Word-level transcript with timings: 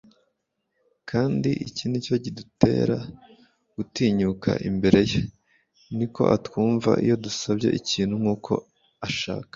"Kandi 1.09 1.49
iki 1.67 1.83
nicyo 1.87 2.15
kidutera 2.23 2.97
gutinyuka 3.75 4.49
imbere 4.69 4.99
ye, 5.09 5.19
ni 5.97 6.05
uko 6.07 6.21
atwumva, 6.35 6.91
iyo 7.05 7.15
dusabye 7.25 7.69
ikintu 7.79 8.15
nk'uko 8.21 8.53
ashaka. 9.07 9.49